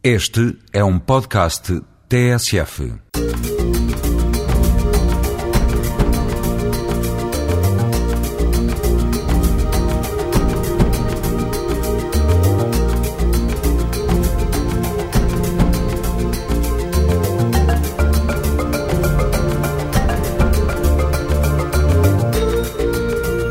Este 0.00 0.56
é 0.72 0.84
um 0.84 0.96
podcast 0.96 1.82
TSF. 2.08 2.92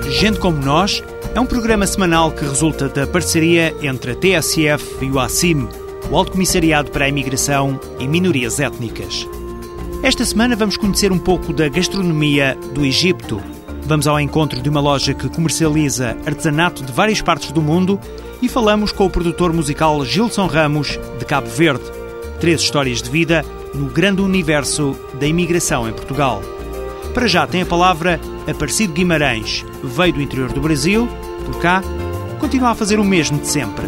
Gente 0.10 0.40
como 0.40 0.64
Nós 0.64 1.04
é 1.36 1.42
um 1.42 1.46
programa 1.46 1.86
semanal 1.86 2.32
que 2.32 2.46
resulta 2.46 2.88
da 2.88 3.06
parceria 3.06 3.76
entre 3.82 4.12
a 4.12 4.16
TSF 4.16 5.04
e 5.06 5.12
o 5.12 5.20
ACIM, 5.20 5.68
o 6.10 6.16
Alto 6.16 6.32
Comissariado 6.32 6.92
para 6.92 7.06
a 7.06 7.10
Imigração 7.10 7.80
e 8.00 8.08
Minorias 8.08 8.60
Étnicas. 8.60 9.28
Esta 10.02 10.24
semana 10.24 10.56
vamos 10.56 10.78
conhecer 10.78 11.12
um 11.12 11.20
pouco 11.20 11.52
da 11.52 11.68
gastronomia 11.68 12.58
do 12.74 12.86
Egito. 12.86 13.42
Vamos 13.84 14.08
ao 14.08 14.20
encontro 14.20 14.62
de 14.62 14.70
uma 14.70 14.80
loja 14.80 15.14
que 15.14 15.30
comercializa 15.30 16.18
artesanato 16.26 16.84
de 16.84 16.92
várias 16.92 17.22
partes 17.22 17.52
do 17.52 17.62
mundo 17.62 18.00
e 18.42 18.48
falamos 18.48 18.92
com 18.92 19.06
o 19.06 19.10
produtor 19.10 19.52
musical 19.52 20.04
Gilson 20.06 20.48
Ramos, 20.48 21.00
de 21.18 21.26
Cabo 21.26 21.48
Verde. 21.48 21.84
Três 22.40 22.62
histórias 22.62 23.02
de 23.02 23.10
vida 23.10 23.44
no 23.74 23.88
grande 23.88 24.22
universo 24.22 24.96
da 25.20 25.28
imigração 25.28 25.90
em 25.90 25.94
Portugal. 25.94 26.42
Para 27.14 27.28
já 27.28 27.48
tem 27.48 27.64
a 27.64 27.66
palavra 27.66 28.20
Aparecido 28.48 28.94
Guimarães. 28.94 29.66
Veio 29.84 30.14
do 30.14 30.22
interior 30.22 30.54
do 30.54 30.62
Brasil, 30.62 31.08
por 31.46 31.60
cá, 31.60 31.82
continua 32.40 32.70
a 32.70 32.76
fazer 32.76 33.00
o 33.00 33.04
mesmo 33.04 33.40
de 33.40 33.48
sempre. 33.48 33.86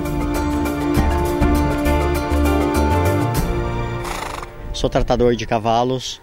Sou 4.79 4.89
tratador 4.89 5.35
de 5.35 5.45
cavalos, 5.45 6.21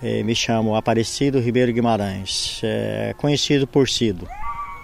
me 0.00 0.32
chamo 0.32 0.76
Aparecido 0.76 1.40
Ribeiro 1.40 1.72
Guimarães, 1.72 2.60
é 2.62 3.12
conhecido 3.18 3.66
por 3.66 3.88
Cido. 3.88 4.28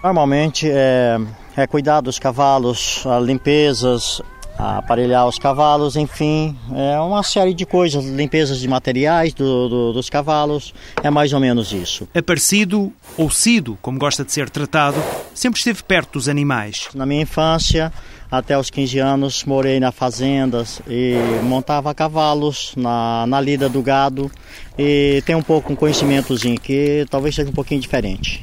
Normalmente 0.03 0.69
é, 0.69 1.21
é 1.57 1.65
cuidar 1.69 2.01
dos 2.01 2.19
cavalos, 2.19 3.05
limpezas, 3.25 4.21
aparelhar 4.59 5.29
os 5.29 5.39
cavalos, 5.39 5.95
enfim, 5.95 6.59
é 6.75 6.99
uma 6.99 7.23
série 7.23 7.55
de 7.55 7.65
coisas, 7.65 8.05
limpezas 8.05 8.59
de 8.59 8.67
materiais 8.67 9.33
do, 9.33 9.69
do, 9.69 9.93
dos 9.93 10.11
cavalos, 10.11 10.75
é 11.01 11.09
mais 11.09 11.33
ou 11.33 11.39
menos 11.39 11.73
isso. 11.73 12.09
Aparecido, 12.13 12.93
ou 13.17 13.31
Cido, 13.31 13.79
como 13.81 14.01
gosta 14.01 14.25
de 14.25 14.33
ser 14.33 14.51
tratado, 14.51 15.01
sempre 15.33 15.59
esteve 15.59 15.85
perto 15.85 16.15
dos 16.15 16.29
animais. 16.29 16.89
Na 16.93 17.07
minha 17.07 17.23
infância, 17.23 17.93
até 18.33 18.57
os 18.59 18.71
15 18.71 18.99
anos, 18.99 19.45
morei 19.45 19.79
na 19.79 19.93
fazendas 19.93 20.81
e 20.89 21.17
montava 21.43 21.95
cavalos 21.95 22.73
na, 22.75 23.27
na 23.27 23.39
lida 23.39 23.69
do 23.69 23.83
gado 23.83 24.31
e 24.79 25.23
tem 25.27 25.37
um 25.37 25.43
pouco 25.43 25.71
um 25.71 25.77
conhecimentozinho 25.77 26.59
que 26.59 27.05
talvez 27.11 27.35
seja 27.35 27.51
um 27.51 27.53
pouquinho 27.53 27.83
diferente. 27.83 28.43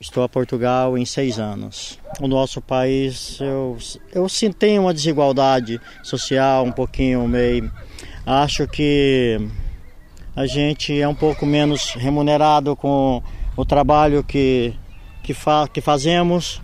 Estou 0.00 0.22
a 0.22 0.28
Portugal 0.30 0.96
em 0.96 1.04
seis 1.04 1.38
anos. 1.38 1.98
O 2.22 2.26
nosso 2.26 2.62
país, 2.62 3.38
eu, 3.38 3.76
eu 4.14 4.26
tenho 4.58 4.80
uma 4.80 4.94
desigualdade 4.94 5.78
social 6.02 6.64
um 6.64 6.72
pouquinho 6.72 7.28
meio. 7.28 7.70
Acho 8.24 8.66
que 8.66 9.38
a 10.34 10.46
gente 10.46 10.98
é 10.98 11.06
um 11.06 11.14
pouco 11.14 11.44
menos 11.44 11.90
remunerado 11.90 12.74
com 12.74 13.22
o 13.54 13.64
trabalho 13.66 14.24
que, 14.24 14.72
que, 15.22 15.34
fa, 15.34 15.68
que 15.68 15.82
fazemos 15.82 16.62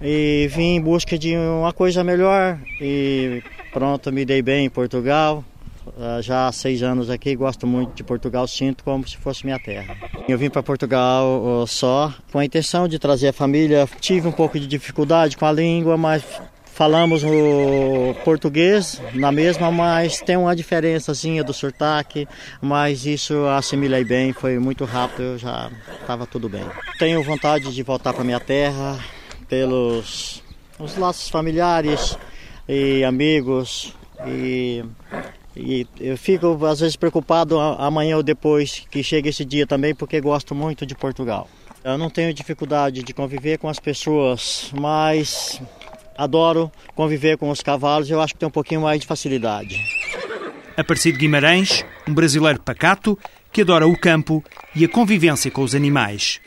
e 0.00 0.48
vim 0.50 0.76
em 0.76 0.80
busca 0.80 1.18
de 1.18 1.36
uma 1.36 1.72
coisa 1.72 2.04
melhor 2.04 2.58
e 2.80 3.42
pronto, 3.72 4.12
me 4.12 4.24
dei 4.24 4.42
bem 4.42 4.66
em 4.66 4.70
Portugal, 4.70 5.44
ah, 5.98 6.20
já 6.20 6.48
há 6.48 6.52
seis 6.52 6.82
anos 6.82 7.08
aqui, 7.08 7.34
gosto 7.36 7.66
muito 7.66 7.94
de 7.94 8.02
Portugal, 8.02 8.46
sinto 8.46 8.82
como 8.82 9.06
se 9.08 9.16
fosse 9.16 9.44
minha 9.44 9.58
terra. 9.58 9.96
Eu 10.28 10.36
vim 10.36 10.50
para 10.50 10.62
Portugal 10.62 11.66
só 11.66 12.12
com 12.32 12.38
a 12.38 12.44
intenção 12.44 12.88
de 12.88 12.98
trazer 12.98 13.28
a 13.28 13.32
família. 13.32 13.88
Tive 14.00 14.26
um 14.26 14.32
pouco 14.32 14.58
de 14.58 14.66
dificuldade 14.66 15.36
com 15.36 15.46
a 15.46 15.52
língua, 15.52 15.96
mas 15.96 16.24
falamos 16.64 17.22
o 17.24 18.14
português 18.24 19.00
na 19.14 19.32
mesma, 19.32 19.70
mas 19.70 20.20
tem 20.20 20.36
uma 20.36 20.54
diferençazinha 20.54 21.42
do 21.42 21.54
sotaque, 21.54 22.28
mas 22.60 23.06
isso 23.06 23.46
assimilei 23.46 24.04
bem, 24.04 24.32
foi 24.32 24.58
muito 24.58 24.84
rápido, 24.84 25.38
já 25.38 25.70
estava 26.00 26.26
tudo 26.26 26.48
bem. 26.48 26.64
Tenho 26.98 27.22
vontade 27.22 27.72
de 27.72 27.82
voltar 27.82 28.12
para 28.12 28.24
minha 28.24 28.40
terra 28.40 28.98
pelos 29.48 30.42
os 30.78 30.96
laços 30.96 31.28
familiares 31.28 32.18
e 32.68 33.02
amigos 33.04 33.94
e 34.26 34.84
e 35.56 35.86
eu 35.98 36.18
fico 36.18 36.66
às 36.66 36.80
vezes 36.80 36.96
preocupado 36.96 37.58
amanhã 37.58 38.16
ou 38.16 38.22
depois 38.22 38.84
que 38.90 39.02
chega 39.02 39.30
esse 39.30 39.42
dia 39.42 39.66
também, 39.66 39.94
porque 39.94 40.20
gosto 40.20 40.54
muito 40.54 40.84
de 40.84 40.94
Portugal. 40.94 41.48
Eu 41.82 41.96
não 41.96 42.10
tenho 42.10 42.34
dificuldade 42.34 43.02
de 43.02 43.14
conviver 43.14 43.58
com 43.58 43.68
as 43.68 43.78
pessoas, 43.78 44.70
mas 44.78 45.60
adoro 46.16 46.70
conviver 46.94 47.38
com 47.38 47.48
os 47.48 47.62
cavalos, 47.62 48.10
eu 48.10 48.20
acho 48.20 48.34
que 48.34 48.40
tem 48.40 48.48
um 48.48 48.52
pouquinho 48.52 48.82
mais 48.82 49.00
de 49.00 49.06
facilidade. 49.06 49.80
Aparecido 50.76 51.16
Guimarães, 51.16 51.84
um 52.06 52.12
brasileiro 52.12 52.60
pacato 52.60 53.18
que 53.50 53.62
adora 53.62 53.88
o 53.88 53.98
campo 53.98 54.44
e 54.74 54.84
a 54.84 54.88
convivência 54.88 55.50
com 55.50 55.62
os 55.62 55.74
animais. 55.74 56.38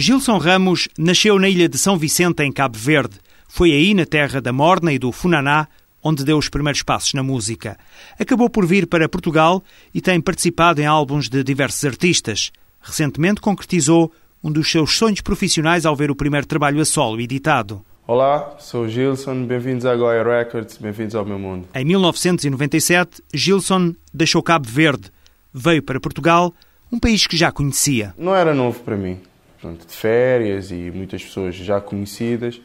Gilson 0.00 0.38
Ramos 0.38 0.88
nasceu 0.98 1.38
na 1.38 1.46
ilha 1.46 1.68
de 1.68 1.76
São 1.76 1.98
Vicente, 1.98 2.42
em 2.42 2.50
Cabo 2.50 2.78
Verde 2.78 3.18
foi 3.46 3.72
aí, 3.72 3.92
na 3.92 4.06
terra 4.06 4.40
da 4.40 4.50
Morna 4.50 4.92
e 4.94 4.98
do 4.98 5.12
Funaná, 5.12 5.68
onde 6.02 6.24
deu 6.24 6.38
os 6.38 6.48
primeiros 6.48 6.82
passos 6.82 7.12
na 7.12 7.22
música. 7.22 7.76
Acabou 8.18 8.48
por 8.48 8.64
vir 8.64 8.86
para 8.86 9.08
Portugal 9.10 9.62
e 9.92 10.00
tem 10.00 10.18
participado 10.20 10.80
em 10.80 10.86
álbuns 10.86 11.28
de 11.28 11.44
diversos 11.44 11.84
artistas. 11.84 12.50
Recentemente 12.80 13.42
concretizou 13.42 14.10
um 14.42 14.50
dos 14.50 14.70
seus 14.70 14.96
sonhos 14.96 15.20
profissionais 15.20 15.84
ao 15.84 15.94
ver 15.94 16.10
o 16.10 16.16
primeiro 16.16 16.46
trabalho 16.46 16.80
a 16.80 16.84
solo 16.86 17.20
editado. 17.20 17.84
Olá, 18.06 18.56
sou 18.58 18.88
Gilson, 18.88 19.44
bem-vindos 19.44 19.84
à 19.84 19.94
Goya 19.94 20.22
Records, 20.22 20.78
bem-vindos 20.78 21.14
ao 21.14 21.26
meu 21.26 21.38
mundo. 21.38 21.68
Em 21.74 21.84
1997, 21.84 23.22
Gilson 23.34 23.94
deixou 24.14 24.42
Cabo 24.42 24.66
Verde, 24.66 25.10
veio 25.52 25.82
para 25.82 26.00
Portugal, 26.00 26.54
um 26.90 26.98
país 26.98 27.26
que 27.26 27.36
já 27.36 27.52
conhecia. 27.52 28.14
Não 28.16 28.34
era 28.34 28.54
novo 28.54 28.80
para 28.80 28.96
mim, 28.96 29.18
Pronto, 29.60 29.86
de 29.86 29.94
férias 29.94 30.70
e 30.70 30.90
muitas 30.94 31.22
pessoas 31.22 31.54
já 31.54 31.80
conhecidas, 31.80 32.60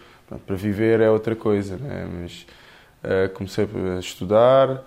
para 0.45 0.55
viver 0.55 1.01
é 1.01 1.09
outra 1.09 1.35
coisa, 1.35 1.75
né? 1.75 2.07
mas 2.21 2.47
uh, 3.03 3.29
comecei 3.33 3.67
a 3.95 3.99
estudar, 3.99 4.83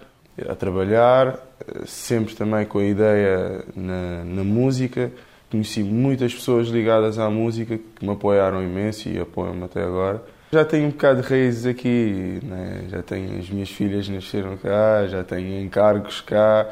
a 0.49 0.55
trabalhar, 0.55 1.35
uh, 1.35 1.87
sempre 1.87 2.35
também 2.35 2.65
com 2.65 2.79
a 2.79 2.85
ideia 2.85 3.65
na, 3.77 4.25
na, 4.25 4.43
música. 4.43 5.13
Conheci 5.51 5.83
muitas 5.83 6.35
pessoas 6.35 6.69
ligadas 6.69 7.19
à 7.19 7.29
música 7.29 7.79
que 7.79 8.05
me 8.05 8.13
apoiaram 8.13 8.63
imenso 8.63 9.09
e 9.09 9.21
apoiam-me 9.21 9.65
até 9.65 9.83
agora. 9.83 10.23
Já 10.51 10.65
tenho 10.65 10.87
um 10.87 10.91
bocado 10.91 11.21
de 11.21 11.29
raízes 11.29 11.67
aqui, 11.67 12.41
né? 12.43 12.85
já 12.89 13.03
tenho 13.03 13.39
as 13.39 13.51
minhas 13.51 13.71
filhas 13.71 14.09
nasceram 14.09 14.57
cá, 14.57 15.07
já 15.07 15.23
tenho 15.23 15.63
encargos 15.63 16.23
cá 16.23 16.67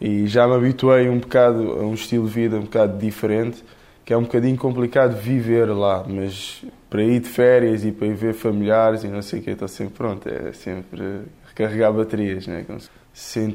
e 0.00 0.26
já 0.26 0.48
me 0.48 0.54
habituei 0.54 1.08
um 1.08 1.18
bocado 1.18 1.72
a 1.72 1.86
um 1.86 1.94
estilo 1.94 2.26
de 2.26 2.34
vida 2.34 2.56
um 2.56 2.62
bocado 2.62 2.98
diferente 2.98 3.62
que 4.04 4.12
é 4.12 4.16
um 4.16 4.22
bocadinho 4.22 4.56
complicado 4.56 5.16
viver 5.16 5.66
lá, 5.66 6.04
mas 6.06 6.62
para 6.90 7.02
ir 7.02 7.20
de 7.20 7.28
férias 7.28 7.84
e 7.84 7.90
para 7.90 8.06
ir 8.06 8.14
ver 8.14 8.34
familiares 8.34 9.02
e 9.02 9.08
não 9.08 9.22
sei 9.22 9.40
o 9.40 9.42
que, 9.42 9.50
estou 9.50 9.66
sempre 9.66 9.94
pronto, 9.94 10.28
é 10.28 10.52
sempre 10.52 11.22
recarregar 11.48 11.92
baterias, 11.92 12.46
né? 12.46 12.64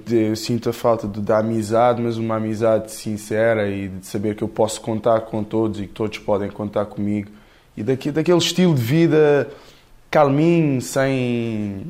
Eu 0.09 0.35
sinto 0.35 0.69
a 0.69 0.73
falta 0.73 1.05
da 1.07 1.39
amizade, 1.39 2.01
mas 2.01 2.17
uma 2.17 2.37
amizade 2.37 2.91
sincera 2.91 3.69
e 3.69 3.89
de 3.89 4.05
saber 4.07 4.35
que 4.35 4.43
eu 4.43 4.47
posso 4.47 4.81
contar 4.81 5.21
com 5.21 5.43
todos 5.43 5.79
e 5.79 5.83
que 5.83 5.93
todos 5.93 6.17
podem 6.17 6.49
contar 6.49 6.85
comigo. 6.85 7.29
E 7.77 7.83
daqui, 7.83 8.09
daquele 8.09 8.37
estilo 8.37 8.73
de 8.73 8.81
vida 8.81 9.49
calminho, 10.09 10.81
sem, 10.81 11.85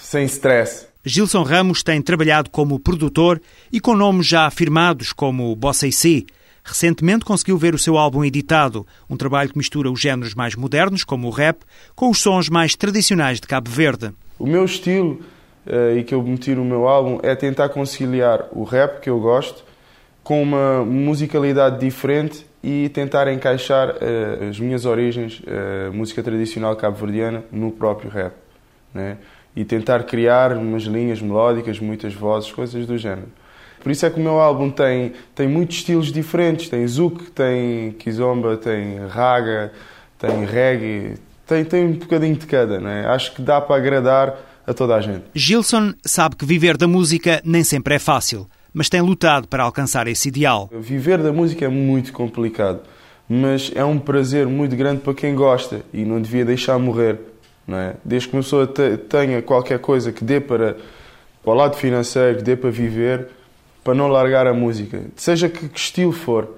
sem 0.00 0.24
stress. 0.24 0.86
Gilson 1.04 1.42
Ramos 1.42 1.82
tem 1.82 2.00
trabalhado 2.00 2.48
como 2.48 2.78
produtor 2.78 3.40
e 3.70 3.78
com 3.78 3.94
nomes 3.94 4.26
já 4.26 4.46
afirmados 4.46 5.12
como 5.12 5.54
Bossa 5.54 5.86
e 5.86 5.92
Si, 5.92 6.26
Recentemente 6.64 7.26
conseguiu 7.26 7.58
ver 7.58 7.74
o 7.74 7.78
seu 7.78 7.98
álbum 7.98 8.24
editado, 8.24 8.86
um 9.08 9.18
trabalho 9.18 9.50
que 9.50 9.58
mistura 9.58 9.90
os 9.90 10.00
géneros 10.00 10.34
mais 10.34 10.56
modernos, 10.56 11.04
como 11.04 11.28
o 11.28 11.30
rap, 11.30 11.62
com 11.94 12.08
os 12.08 12.20
sons 12.20 12.48
mais 12.48 12.74
tradicionais 12.74 13.38
de 13.38 13.46
Cabo 13.46 13.68
Verde. 13.70 14.12
O 14.38 14.46
meu 14.46 14.64
estilo 14.64 15.20
uh, 15.66 15.98
e 15.98 16.02
que 16.02 16.14
eu 16.14 16.22
meti 16.22 16.54
no 16.54 16.64
meu 16.64 16.88
álbum 16.88 17.20
é 17.22 17.34
tentar 17.34 17.68
conciliar 17.68 18.48
o 18.50 18.64
rap, 18.64 19.00
que 19.02 19.10
eu 19.10 19.20
gosto, 19.20 19.62
com 20.22 20.42
uma 20.42 20.82
musicalidade 20.82 21.78
diferente 21.78 22.46
e 22.62 22.88
tentar 22.88 23.30
encaixar 23.30 23.90
uh, 23.90 24.48
as 24.48 24.58
minhas 24.58 24.86
origens, 24.86 25.40
uh, 25.40 25.92
música 25.92 26.22
tradicional 26.22 26.74
cabo-verdiana, 26.76 27.44
no 27.52 27.70
próprio 27.72 28.10
rap. 28.10 28.32
Né? 28.92 29.18
E 29.54 29.66
tentar 29.66 30.04
criar 30.04 30.56
umas 30.56 30.84
linhas 30.84 31.20
melódicas, 31.20 31.78
muitas 31.78 32.14
vozes, 32.14 32.50
coisas 32.50 32.86
do 32.86 32.96
género. 32.96 33.28
Por 33.84 33.92
isso 33.92 34.06
é 34.06 34.10
que 34.10 34.18
o 34.18 34.22
meu 34.22 34.40
álbum 34.40 34.70
tem, 34.70 35.12
tem 35.34 35.46
muitos 35.46 35.76
estilos 35.76 36.10
diferentes. 36.10 36.70
Tem 36.70 36.86
zouk, 36.88 37.30
tem 37.32 37.92
kizomba, 37.92 38.56
tem 38.56 39.06
raga, 39.06 39.70
tem 40.18 40.46
reggae, 40.46 41.16
tem, 41.46 41.66
tem 41.66 41.84
um 41.84 41.92
bocadinho 41.92 42.34
de 42.34 42.46
cada, 42.46 42.80
né? 42.80 43.04
Acho 43.06 43.34
que 43.34 43.42
dá 43.42 43.60
para 43.60 43.76
agradar 43.76 44.36
a 44.66 44.72
toda 44.72 44.94
a 44.94 45.02
gente. 45.02 45.24
Gilson 45.34 45.92
sabe 46.02 46.34
que 46.34 46.46
viver 46.46 46.78
da 46.78 46.88
música 46.88 47.42
nem 47.44 47.62
sempre 47.62 47.96
é 47.96 47.98
fácil, 47.98 48.48
mas 48.72 48.88
tem 48.88 49.02
lutado 49.02 49.46
para 49.48 49.64
alcançar 49.64 50.06
esse 50.08 50.28
ideal. 50.28 50.70
Viver 50.72 51.18
da 51.18 51.30
música 51.30 51.66
é 51.66 51.68
muito 51.68 52.10
complicado, 52.10 52.80
mas 53.28 53.70
é 53.74 53.84
um 53.84 53.98
prazer 53.98 54.46
muito 54.46 54.74
grande 54.76 55.02
para 55.02 55.12
quem 55.12 55.34
gosta 55.34 55.82
e 55.92 56.06
não 56.06 56.22
devia 56.22 56.46
deixar 56.46 56.78
morrer. 56.78 57.18
Não 57.66 57.76
é? 57.76 57.96
Desde 58.02 58.28
que 58.28 58.34
uma 58.34 58.42
pessoa 58.42 58.66
tenha 58.66 59.42
qualquer 59.42 59.78
coisa 59.78 60.10
que 60.10 60.24
dê 60.24 60.40
para, 60.40 60.78
para 61.42 61.52
o 61.52 61.54
lado 61.54 61.76
financeiro, 61.76 62.38
que 62.38 62.44
dê 62.44 62.56
para 62.56 62.70
viver, 62.70 63.28
para 63.84 63.94
não 63.94 64.08
largar 64.08 64.46
a 64.46 64.54
música, 64.54 65.04
seja 65.14 65.48
que, 65.48 65.68
que 65.68 65.78
estilo 65.78 66.10
for, 66.10 66.48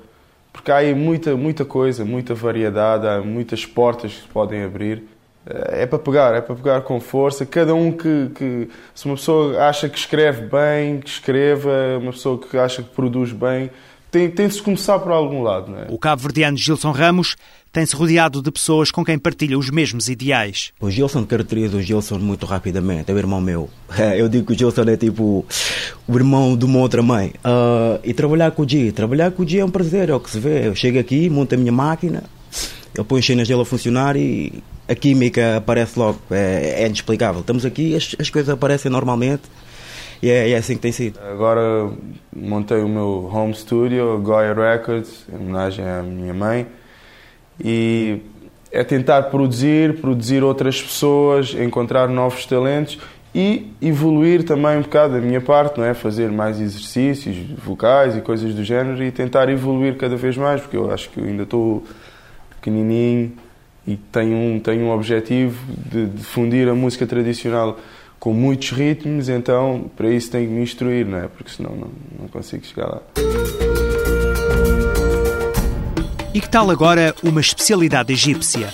porque 0.53 0.71
há 0.71 0.77
aí 0.77 0.95
muita, 0.95 1.37
muita 1.37 1.65
coisa, 1.65 2.05
muita 2.05 2.35
variedade, 2.35 3.07
há 3.07 3.21
muitas 3.21 3.67
portas 3.67 4.15
que 4.15 4.21
se 4.21 4.29
podem 4.29 4.63
abrir 4.63 5.03
é 5.47 5.87
para 5.87 5.99
pegar, 5.99 6.35
é 6.35 6.41
para 6.41 6.57
pegar 6.57 6.81
com 6.81 6.99
força. 7.01 7.47
Cada 7.47 7.75
um 7.75 7.93
que, 7.93 8.31
que, 8.35 8.69
se 8.95 9.07
uma 9.07 9.15
pessoa 9.15 9.63
acha 9.69 9.89
que 9.89 9.97
escreve 9.97 10.43
bem, 10.43 11.01
que 11.01 11.09
escreva, 11.09 11.71
uma 12.01 12.13
pessoa 12.13 12.39
que 12.39 12.59
acha 12.59 12.83
que 12.83 12.91
produz 12.91 13.33
bem, 13.33 13.71
tem, 14.11 14.29
tem 14.29 14.49
de 14.49 14.55
se 14.55 14.63
começar 14.63 14.99
por 14.99 15.13
algum 15.13 15.43
lado. 15.43 15.73
É? 15.77 15.87
O 15.89 15.99
cabo-verdiano 15.99 16.57
Gilson 16.57 16.91
Ramos 16.91 17.37
tem-se 17.77 17.95
rodeado 17.95 18.41
de 18.41 18.51
pessoas 18.51 18.91
com 18.91 19.05
quem 19.05 19.19
partilha 19.19 19.59
os 19.59 19.69
mesmos 19.69 20.09
ideais. 20.09 20.73
O 20.81 20.91
Gilson 20.91 21.27
caracteriza 21.27 21.77
o 21.77 21.83
Gilson 21.83 22.19
muito 22.19 22.47
rapidamente, 22.47 23.11
é 23.11 23.15
o 23.15 23.19
irmão 23.19 23.39
meu. 23.39 23.69
Eu 24.17 24.31
digo 24.31 24.47
que 24.47 24.55
o 24.55 24.59
Gilson 24.59 24.85
é 24.85 24.97
tipo 24.97 25.45
o 26.09 26.17
irmão 26.17 26.57
de 26.57 26.65
uma 26.65 26.79
outra 26.79 27.03
mãe. 27.03 27.35
Uh, 27.45 28.01
e 28.03 28.15
trabalhar 28.15 28.53
com 28.53 28.63
o 28.63 28.67
G, 28.67 28.93
trabalhar 28.93 29.31
com 29.31 29.43
o 29.43 29.47
G 29.47 29.59
é 29.59 29.65
um 29.65 29.69
prazer, 29.69 30.09
é 30.09 30.15
o 30.15 30.19
que 30.19 30.31
se 30.31 30.41
vê. 30.41 30.67
Eu 30.67 30.75
chego 30.75 30.99
aqui, 30.99 31.29
monto 31.29 31.55
a 31.55 31.59
minha 31.59 31.71
máquina, 31.71 32.23
eu 32.95 33.05
ponho 33.05 33.19
as 33.19 33.27
cenas 33.27 33.47
dele 33.47 33.61
a 33.61 33.65
funcionar 33.67 34.17
e 34.17 34.55
a 34.89 34.95
química 34.95 35.59
aparece 35.59 35.99
logo, 35.99 36.19
é, 36.31 36.77
é 36.83 36.87
inexplicável. 36.87 37.43
Estamos 37.43 37.67
aqui, 37.67 37.95
as, 37.95 38.17
as 38.19 38.31
coisas 38.31 38.49
aparecem 38.49 38.91
normalmente 38.91 39.43
e 40.23 40.31
é, 40.31 40.49
é, 40.49 40.57
assim 40.57 40.77
que 40.77 40.81
tem 40.81 40.93
sido. 40.93 41.21
Agora 41.21 41.93
montei 42.35 42.79
o 42.79 42.89
meu 42.89 43.31
home 43.31 43.53
studio, 43.53 44.19
Goya 44.23 44.55
Records, 44.55 45.27
em 45.31 45.37
homenagem 45.37 45.87
à 45.87 46.03
minha 46.03 46.33
mãe, 46.33 46.67
e 47.63 48.21
é 48.71 48.85
tentar 48.85 49.25
produzir, 49.25 50.01
produzir 50.01 50.43
outras 50.43 50.81
pessoas, 50.81 51.55
encontrar 51.55 52.09
novos 52.09 52.45
talentos 52.47 52.99
e 53.35 53.71
evoluir 53.83 54.45
também 54.45 54.79
um 54.79 54.83
bocado 54.83 55.15
da 55.15 55.21
minha 55.21 55.41
parte, 55.41 55.79
não 55.79 55.85
é? 55.85 55.93
Fazer 55.95 56.31
mais 56.31 56.61
exercícios 56.61 57.37
vocais 57.63 58.17
e 58.17 58.21
coisas 58.21 58.55
do 58.55 58.65
género 58.65 59.03
e 59.03 59.11
tentar 59.11 59.49
evoluir 59.49 59.97
cada 59.97 60.17
vez 60.17 60.37
mais, 60.37 60.61
porque 60.61 60.77
eu 60.77 60.91
acho 60.91 61.11
que 61.11 61.21
eu 61.21 61.25
ainda 61.25 61.43
estou 61.43 61.85
pequenininho 62.55 63.33
e 63.87 63.97
tenho 63.97 64.37
um, 64.37 64.59
tenho 64.59 64.87
um 64.87 64.91
objetivo 64.91 65.63
de 65.91 66.07
difundir 66.07 66.69
a 66.69 66.75
música 66.75 67.07
tradicional 67.07 67.79
com 68.19 68.33
muitos 68.33 68.71
ritmos, 68.71 69.29
então 69.29 69.91
para 69.95 70.11
isso 70.11 70.31
tenho 70.31 70.49
que 70.49 70.55
me 70.55 70.63
instruir, 70.63 71.07
não 71.07 71.19
é? 71.19 71.29
Porque 71.29 71.51
senão 71.51 71.71
não, 71.77 71.91
não 72.19 72.29
consigo 72.29 72.65
chegar 72.65 72.87
lá. 72.87 73.03
E 76.37 76.41
que 76.43 76.51
tal 76.51 76.71
agora 76.71 77.15
uma 77.23 77.41
especialidade 77.41 78.13
egípcia? 78.13 78.69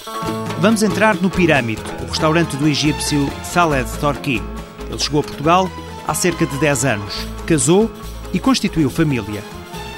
Vamos 0.59 0.83
entrar 0.83 1.15
no 1.15 1.31
Pirâmide, 1.31 1.81
o 2.03 2.11
restaurante 2.11 2.57
do 2.57 2.67
egípcio 2.67 3.31
Saled 3.45 3.89
Torki. 4.01 4.43
Ele 4.91 4.99
chegou 4.99 5.21
a 5.21 5.23
Portugal 5.23 5.71
há 6.09 6.13
cerca 6.13 6.45
de 6.45 6.59
10 6.59 6.85
anos, 6.85 7.15
casou 7.47 7.89
e 8.33 8.41
constituiu 8.41 8.91
família. 8.91 9.45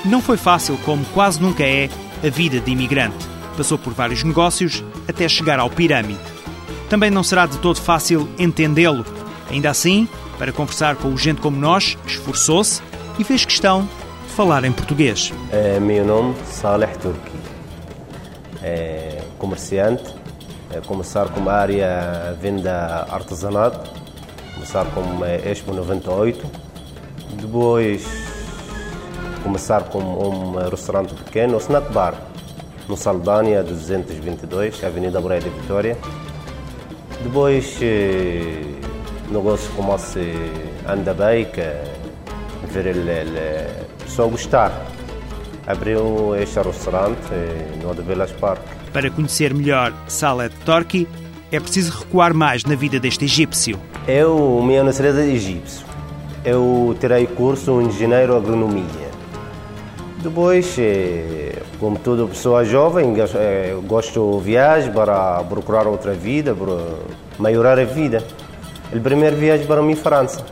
Não 0.05 0.20
foi 0.20 0.37
fácil, 0.37 0.76
como 0.84 1.06
quase 1.06 1.40
nunca 1.40 1.62
é, 1.62 1.88
a 2.22 2.28
vida 2.28 2.61
de 2.61 2.70
imigrante. 2.70 3.26
Passou 3.56 3.78
por 3.78 3.94
vários 3.94 4.22
negócios 4.22 4.84
até 5.08 5.26
chegar 5.26 5.58
ao 5.58 5.70
Pirâmide. 5.70 6.20
Também 6.90 7.10
não 7.10 7.22
será 7.22 7.46
de 7.46 7.56
todo 7.60 7.81
fácil 7.81 8.28
entendê-lo. 8.38 9.06
Ainda 9.50 9.70
assim, 9.70 10.06
para 10.37 10.52
conversar 10.52 10.96
com 10.96 11.17
gente 11.17 11.40
como 11.40 11.56
nós, 11.56 11.96
esforçou-se 12.06 12.82
e 13.19 13.25
fez 13.25 13.46
questão 13.46 13.88
de 14.28 14.34
falar 14.34 14.64
em 14.67 14.72
português. 14.72 15.32
É, 15.50 15.81
meu 15.81 16.05
nome 16.05 16.34
Saleh 16.44 16.94
Turki. 16.99 17.33
É 18.62 19.22
comerciante. 19.38 20.14
É 20.70 20.80
começar 20.80 21.28
com 21.28 21.48
a 21.48 21.52
área 21.52 22.36
venda 22.40 23.06
artesanato. 23.10 23.90
Começar 24.54 24.84
com 24.86 25.24
Expo 25.24 25.72
98. 25.72 26.46
Depois 27.40 28.06
começar 29.42 29.84
com 29.84 29.98
um 29.98 30.68
restaurante 30.70 31.14
pequeno, 31.14 31.58
snack 31.58 31.92
bar 31.92 32.14
no 32.88 32.96
Saldanha 32.96 33.62
222, 33.62 34.82
Avenida 34.84 35.20
Moreira 35.20 35.48
de 35.48 35.60
Vitória. 35.60 35.96
Depois 37.22 37.78
eh, 37.80 38.62
o 39.28 39.32
negócio 39.32 39.70
começa 39.72 40.20
a 40.86 40.92
andar 40.92 41.14
bem, 41.14 41.46
que 41.46 41.60
ver 42.72 42.88
a 42.88 44.04
pessoa 44.04 44.28
gostar. 44.28 44.94
Abriu 45.66 46.34
este 46.37 46.61
restaurante 46.61 47.32
eh, 47.32 47.78
no 47.82 47.90
Odebelas 47.90 48.32
Park. 48.32 48.61
Para 48.93 49.11
conhecer 49.11 49.55
melhor 49.55 49.94
Salet 50.06 50.52
Torki, 50.64 51.08
é 51.50 51.58
preciso 51.58 52.00
recuar 52.00 52.34
mais 52.34 52.64
na 52.64 52.75
vida 52.75 53.00
deste 53.00 53.25
egípcio. 53.25 53.81
Eu, 54.06 54.62
minha 54.62 54.84
nacionalidade 54.84 55.31
é 55.31 55.34
egípcio. 55.34 55.87
Eu 56.44 56.94
terei 57.00 57.26
curso 57.26 57.81
em 57.81 57.87
engenheiro 57.87 58.37
agronomia. 58.37 58.84
Depois, 60.22 60.76
eh, 60.78 61.62
como 61.81 61.99
toda 61.99 62.26
pessoa 62.26 62.64
jovem, 62.64 63.14
eh, 63.34 63.75
gosto 63.87 64.38
de 64.38 64.44
viajar 64.44 64.93
para 64.93 65.43
procurar 65.44 65.87
outra 65.87 66.12
vida, 66.12 66.55
para 66.55 66.76
melhorar 67.38 67.78
a 67.78 67.84
vida. 67.84 68.22
A 68.94 69.00
primeira 69.00 69.34
viagem 69.34 69.67
para 69.67 69.81
mim 69.81 69.96
França. 69.96 70.44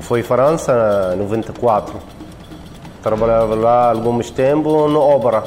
Fui 0.00 0.22
França 0.22 1.12
em 1.14 1.18
94. 1.18 1.94
Trabalhava 3.02 3.54
lá 3.56 3.90
alguns 3.90 4.30
tempos 4.30 4.92
na 4.92 4.98
obra. 4.98 5.42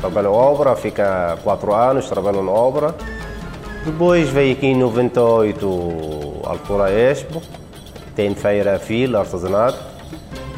Trabalho 0.00 0.30
na 0.30 0.34
obra, 0.34 0.74
fica 0.74 1.36
quatro 1.44 1.74
anos, 1.74 2.08
trabalho 2.08 2.42
na 2.42 2.52
obra. 2.52 2.94
Depois 3.84 4.28
veio 4.28 4.52
aqui 4.54 4.66
em 4.66 4.76
98, 4.76 6.40
Altura 6.44 6.90
Expo, 6.90 7.42
tem 8.14 8.34
feira 8.34 8.78
fila, 8.78 9.20
artesanato. 9.20 9.78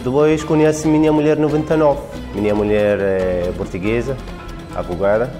Depois 0.02 0.44
conheci 0.44 0.86
minha 0.86 1.12
mulher 1.12 1.36
99. 1.36 2.00
Minha 2.34 2.54
mulher 2.54 2.98
é 3.00 3.52
portuguesa, 3.56 4.16
advogada. 4.76 5.30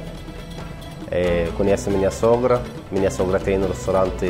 É, 1.10 1.48
conhece 1.56 1.88
minha 1.90 2.10
sogra. 2.10 2.60
Minha 2.90 3.10
sogra 3.10 3.38
tem 3.38 3.56
um 3.56 3.68
restaurante 3.68 4.26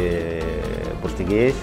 português. 1.01 1.55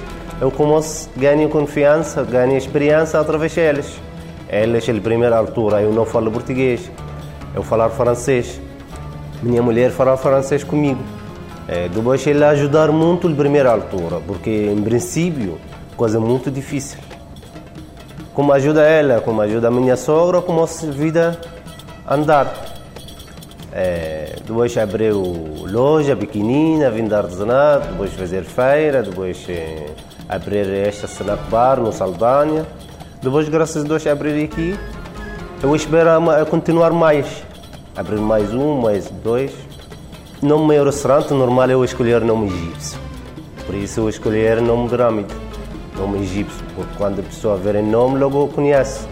Eu 0.42 0.50
começo 0.52 1.10
ganho 1.16 1.48
confiança, 1.48 2.24
ganho 2.24 2.58
experiência 2.58 3.20
através 3.20 3.54
deles. 3.54 4.05
Eles, 4.50 4.88
na 4.88 5.02
primeira 5.02 5.38
altura, 5.38 5.82
eu 5.82 5.92
não 5.92 6.06
falo 6.06 6.32
português. 6.32 6.92
Eu 7.54 7.64
falo 7.64 7.90
francês. 7.90 8.60
Minha 9.42 9.62
mulher 9.62 9.92
fala 9.92 10.16
francês 10.18 10.64
comigo. 10.64 11.02
É, 11.68 11.90
depois 11.90 12.26
ele 12.28 12.44
ajudar 12.44 12.92
muito 12.92 13.28
na 13.28 13.36
primeira 13.36 13.72
altura, 13.72 14.20
porque 14.26 14.72
em 14.72 14.82
princípio 14.84 15.58
coisa 15.98 16.20
muito 16.20 16.52
difícil 16.52 17.00
como 18.36 18.52
ajuda 18.52 18.84
ela, 18.84 19.22
como 19.22 19.42
ajuda 19.42 19.70
a 19.70 19.72
minha 19.72 19.96
sogra, 19.96 20.42
como 20.42 20.62
a 20.62 20.66
vida 20.92 21.40
andar. 22.08 22.54
É, 23.72 24.36
depois 24.46 24.78
abriu 24.78 25.64
loja 25.66 26.16
pequenina, 26.16 26.92
vender 26.92 27.16
artesanato, 27.16 27.88
depois 27.88 28.14
fazer 28.14 28.44
feira, 28.44 29.02
depois 29.02 29.46
é, 29.50 29.88
abrir 30.28 30.70
esta 30.70 31.08
snack 31.08 31.50
bar 31.50 31.80
no 31.80 31.94
Saldanha. 31.94 32.66
Depois, 33.26 33.50
graças 33.50 33.84
a 33.84 33.88
Deus, 33.88 34.06
abrir 34.06 34.44
aqui. 34.44 34.78
Eu 35.64 35.76
espero 35.76 36.12
continuar 36.46 36.92
mais. 36.92 37.26
Abrir 37.98 38.20
mais 38.20 38.54
um, 38.54 38.80
mais 38.80 39.10
dois. 39.10 39.52
No 40.44 40.64
meu 40.64 40.86
restaurante 40.86 41.34
normal 41.34 41.72
eu 41.72 41.84
escolher 41.84 42.22
nome 42.22 42.50
egípcio. 42.50 43.00
Por 43.66 43.74
isso 43.74 44.02
eu 44.02 44.10
escolher 44.10 44.62
nome 44.62 44.90
Grâmide 44.90 45.34
nome 45.98 46.20
egípcio, 46.20 46.64
porque 46.76 46.96
quando 47.00 47.22
a 47.22 47.24
pessoa 47.24 47.58
vê 47.58 47.72
o 47.72 47.84
nome, 47.84 48.20
logo 48.20 48.48
conhece. 48.50 49.08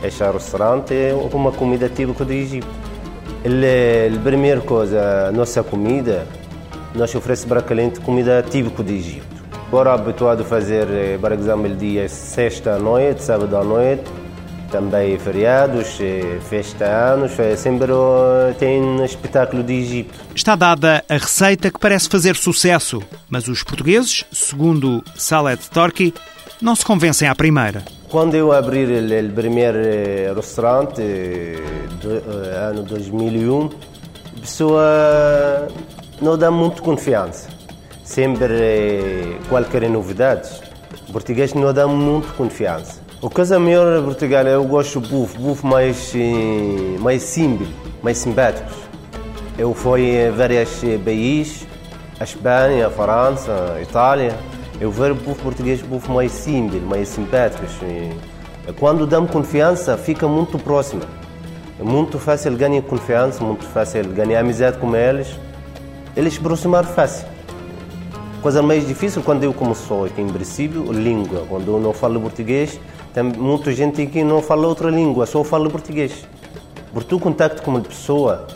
Este 0.00 0.22
restaurante 0.22 0.94
é 0.94 1.12
uma 1.32 1.50
comida 1.50 1.88
típica 1.88 2.24
do 2.24 2.32
Egito. 2.32 2.68
A 3.44 4.22
primeira 4.22 4.60
coisa, 4.60 5.26
a 5.26 5.32
nossa 5.32 5.64
comida, 5.64 6.24
nós 6.94 7.12
oferecemos 7.12 7.48
para 7.48 7.62
cliente 7.62 7.98
comida 7.98 8.44
típica 8.48 8.84
do 8.84 8.92
Egito. 8.92 9.35
Agora 9.68 9.94
habituado 9.94 10.42
a 10.42 10.44
fazer, 10.44 10.86
eh, 10.88 11.18
por 11.20 11.32
exemplo, 11.32 11.74
dia 11.74 12.08
sexta 12.08 12.74
à 12.74 12.78
noite, 12.78 13.22
sábado 13.22 13.56
à 13.56 13.64
noite, 13.64 14.04
também 14.70 15.18
feriados, 15.18 15.98
eh, 16.00 16.38
festa 16.48 16.84
anos, 16.84 17.38
eh, 17.38 17.56
sempre 17.56 17.92
tem 18.58 18.80
um 18.80 19.04
espetáculo 19.04 19.62
de 19.62 19.72
Egito. 19.72 20.14
Está 20.34 20.56
dada 20.56 21.04
a 21.08 21.14
receita 21.14 21.70
que 21.70 21.78
parece 21.78 22.08
fazer 22.08 22.36
sucesso, 22.36 23.02
mas 23.28 23.48
os 23.48 23.62
portugueses, 23.62 24.24
segundo 24.32 25.02
Saled 25.16 25.60
Torki, 25.70 26.12
não 26.60 26.74
se 26.74 26.84
convencem 26.84 27.28
à 27.28 27.34
primeira. 27.34 27.82
Quando 28.08 28.34
eu 28.34 28.52
abri 28.52 28.84
o 28.84 29.32
primeiro 29.32 29.78
eh, 29.78 30.32
restaurante, 30.34 31.02
ano 32.68 32.82
2001, 32.82 33.66
a 34.36 34.40
pessoa 34.40 35.68
não 36.20 36.36
dá 36.36 36.50
muito 36.50 36.82
confiança. 36.82 37.55
Sempre 38.06 38.54
eh, 38.54 39.38
qualquer 39.48 39.90
novidade, 39.90 40.48
o 41.08 41.12
português 41.12 41.52
não 41.52 41.74
dá 41.74 41.88
muito 41.88 42.32
confiança. 42.34 43.00
O 43.20 43.28
que 43.28 43.40
é 43.40 43.58
melhor 43.58 43.98
em 43.98 44.04
Portugal, 44.04 44.46
eu 44.46 44.62
gosto 44.62 45.00
do 45.00 45.08
bufo, 45.08 45.36
bufo 45.40 45.66
mais, 45.66 46.12
eh, 46.14 46.96
mais 47.00 47.24
simples, 47.24 47.68
mais 48.04 48.16
simpáticos. 48.18 48.76
Eu 49.58 49.74
fui 49.74 50.02
em 50.02 50.30
vários 50.30 50.70
países, 51.04 51.66
a 52.20 52.22
Espanha, 52.22 52.86
a 52.86 52.90
França, 52.90 53.74
a 53.76 53.82
Itália. 53.82 54.36
Eu 54.80 54.92
vejo 54.92 55.10
o 55.10 55.16
bufo 55.16 55.42
português, 55.42 55.82
bufo 55.82 56.12
mais 56.12 56.30
simples, 56.30 56.84
mais 56.84 57.08
simpáticos. 57.08 57.72
Quando 58.78 59.04
damos 59.04 59.32
confiança, 59.32 59.98
fica 59.98 60.28
muito 60.28 60.60
próximo. 60.60 61.02
É 61.80 61.82
muito 61.82 62.20
fácil 62.20 62.56
ganhar 62.56 62.82
confiança, 62.82 63.42
muito 63.42 63.64
fácil 63.64 64.04
ganhar 64.12 64.38
amizade 64.38 64.78
com 64.78 64.94
eles. 64.94 65.26
Eles 66.16 66.34
se 66.34 66.38
aproximar 66.38 66.84
fácil. 66.84 67.35
Coisa 68.42 68.62
mais 68.62 68.86
difícil 68.86 69.22
quando 69.22 69.42
eu 69.42 69.52
começo 69.52 70.04
aqui 70.04 70.20
em 70.20 70.28
princípio, 70.28 70.92
língua. 70.92 71.44
Quando 71.48 71.72
eu 71.72 71.80
não 71.80 71.92
falo 71.92 72.20
português, 72.20 72.78
tem 73.12 73.24
muita 73.24 73.72
gente 73.72 74.06
que 74.06 74.22
não 74.22 74.40
fala 74.40 74.66
outra 74.66 74.90
língua, 74.90 75.26
só 75.26 75.42
fala 75.42 75.68
português. 75.68 76.26
Por 76.92 77.02
tu 77.02 77.18
contacto 77.18 77.62
com 77.62 77.72
uma 77.72 77.80
pessoa, 77.80 78.46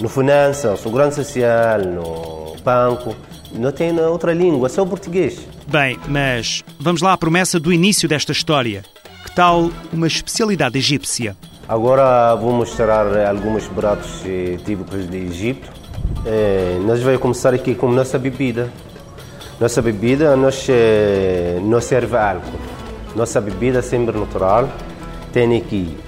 no 0.00 0.08
finança, 0.08 0.70
no 0.72 0.76
segurança 0.76 1.24
social, 1.24 1.80
no 1.80 2.56
banco, 2.62 3.14
não 3.52 3.72
tem 3.72 3.98
outra 4.00 4.32
língua, 4.32 4.68
só 4.68 4.84
português. 4.84 5.46
Bem, 5.66 5.98
mas 6.08 6.62
vamos 6.78 7.00
lá 7.00 7.12
à 7.12 7.16
promessa 7.16 7.58
do 7.58 7.72
início 7.72 8.08
desta 8.08 8.32
história. 8.32 8.82
Que 9.24 9.34
tal 9.34 9.70
uma 9.92 10.06
especialidade 10.06 10.76
egípcia? 10.78 11.36
Agora 11.68 12.34
vou 12.34 12.52
mostrar 12.52 13.06
alguns 13.28 13.68
pratos 13.68 14.22
típicos 14.64 15.08
de 15.08 15.16
Egito. 15.18 15.70
Eh, 16.26 16.80
nós 16.84 17.00
vamos 17.00 17.20
começar 17.20 17.54
aqui 17.54 17.74
com 17.74 17.90
nossa 17.92 18.18
bebida. 18.18 18.68
Nossa 19.60 19.82
bebida 19.82 20.34
nós 20.36 20.66
não 21.62 21.82
serve 21.82 22.16
álcool. 22.16 22.58
Nossa 23.14 23.42
bebida 23.42 23.82
sempre 23.82 24.18
natural. 24.18 24.66
Tem 25.34 25.54
aqui 25.54 25.98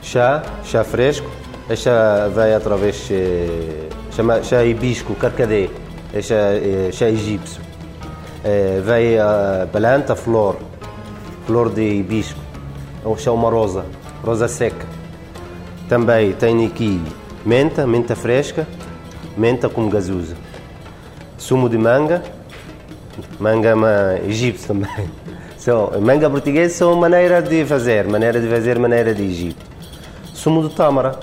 chá, 0.00 0.44
chá 0.62 0.84
fresco. 0.84 1.28
Esta 1.68 2.30
vai 2.32 2.54
através 2.54 3.10
chama 4.12 4.44
chá 4.44 4.64
hibisco, 4.64 5.16
carcadê. 5.16 5.68
Este 6.14 6.34
é 6.34 6.90
chá 6.92 7.08
egípcio. 7.08 7.60
Vai 8.86 9.18
a 9.18 9.66
planta, 9.72 10.14
flor, 10.14 10.56
flor 11.46 11.68
de 11.68 11.82
hibisco. 11.82 12.38
Ou 13.04 13.18
chá 13.18 13.32
uma 13.32 13.50
rosa, 13.50 13.86
rosa 14.24 14.46
seca. 14.46 14.86
Também 15.88 16.32
tem 16.34 16.64
aqui 16.64 17.02
menta, 17.44 17.84
menta 17.88 18.14
fresca, 18.14 18.68
menta 19.36 19.68
com 19.68 19.88
gazuza. 19.88 20.36
Sumo 21.36 21.68
de 21.68 21.76
manga, 21.76 22.22
manga 23.38 23.74
egípcio 24.26 24.68
também. 24.68 25.10
So, 25.60 25.92
manga 26.00 26.30
portuguesa 26.30 26.74
são 26.74 26.96
maneira 26.96 27.42
de 27.42 27.66
fazer, 27.66 28.08
maneira 28.08 28.40
de 28.40 28.48
fazer, 28.48 28.78
maneira 28.78 29.14
de 29.14 29.22
Egito. 29.22 29.62
Sumo 30.32 30.66
de 30.66 30.74
tâmara, 30.74 31.20